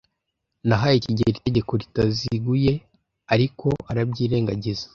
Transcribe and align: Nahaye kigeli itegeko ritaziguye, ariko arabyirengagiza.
Nahaye 0.67 0.95
kigeli 1.05 1.31
itegeko 1.39 1.71
ritaziguye, 1.81 2.73
ariko 3.33 3.67
arabyirengagiza. 3.91 4.85